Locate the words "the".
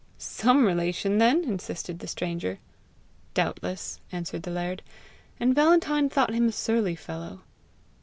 1.99-2.07, 4.41-4.49